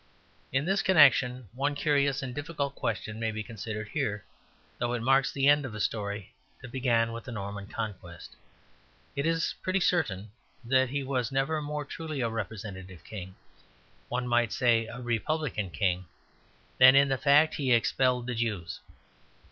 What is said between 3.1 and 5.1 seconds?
may be considered here, though it